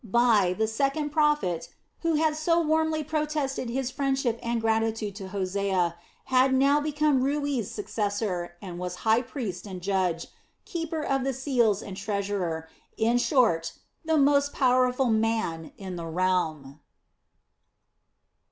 [0.03, 1.69] Bai, the second prophet,
[1.99, 7.69] who had so warmly protested his friendship and gratitude to Hosea, had now become Rui's
[7.69, 10.25] successor and was high priest and judge,
[10.65, 12.67] keeper of the seals and treasurer,
[12.97, 16.79] in short, the most powerful man in the realm.